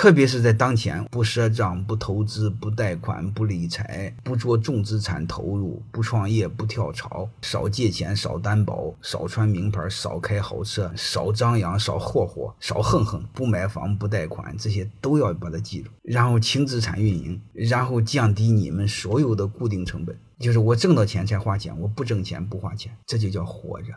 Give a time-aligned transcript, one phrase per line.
[0.00, 15.90] 特别是在当前，不赊账、不投资、不贷款、不理财、不做重资产投入、不创业、不跳槽、少借钱、少担保、少穿名牌、少开豪车、少张扬、少霍霍、少横横、不买房、不贷款，这些都要把它记住。
[16.02, 20.18] 然后轻资产运营，然后降低你们所有的固定成本。
[20.38, 23.92] 就是我挣到钱才花钱，我不挣钱不花钱，这就叫活着。